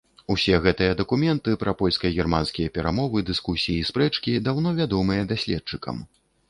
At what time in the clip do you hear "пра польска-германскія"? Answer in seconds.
1.63-2.73